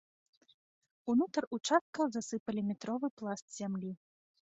Унутр 1.11 1.45
участкаў 1.57 2.05
засыпалі 2.15 2.61
метровы 2.71 3.07
пласт 3.21 3.47
зямлі. 3.59 3.91